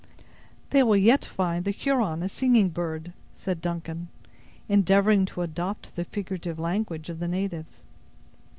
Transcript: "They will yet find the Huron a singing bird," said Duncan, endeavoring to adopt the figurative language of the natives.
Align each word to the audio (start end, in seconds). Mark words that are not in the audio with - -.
"They 0.71 0.81
will 0.81 0.97
yet 0.97 1.25
find 1.25 1.63
the 1.63 1.69
Huron 1.69 2.23
a 2.23 2.27
singing 2.29 2.69
bird," 2.69 3.13
said 3.35 3.61
Duncan, 3.61 4.07
endeavoring 4.67 5.25
to 5.27 5.43
adopt 5.43 5.95
the 5.95 6.05
figurative 6.05 6.57
language 6.57 7.11
of 7.11 7.19
the 7.19 7.27
natives. 7.27 7.83